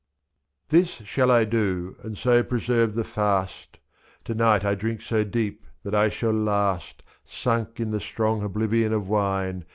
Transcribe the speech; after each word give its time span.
This 0.69 0.87
shall 0.89 1.29
I 1.29 1.45
do, 1.45 1.95
and 2.01 2.17
so 2.17 2.41
preserve 2.41 2.95
the 2.95 3.03
fast: 3.03 3.77
To 4.23 4.33
night 4.33 4.65
I 4.65 4.73
drink 4.73 5.03
so 5.03 5.23
deep 5.23 5.63
that 5.83 5.93
I 5.93 6.09
shall 6.09 6.31
last, 6.33 7.03
2s^ 7.27 7.31
Sunk 7.31 7.79
in 7.79 7.91
the 7.91 7.99
strong 8.01 8.41
oblivion 8.43 8.93
of 8.93 9.07
wine. 9.07 9.63